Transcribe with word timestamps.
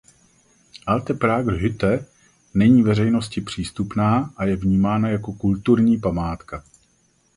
Alte 0.87 1.13
Prager 1.13 1.57
Hütte 1.61 2.05
není 2.53 2.81
veřejnosti 2.83 3.41
přístupná 3.41 4.33
a 4.37 4.45
je 4.45 4.55
vnímána 4.55 5.09
jako 5.09 5.33
kulturní 5.33 5.97
památka. 5.97 6.63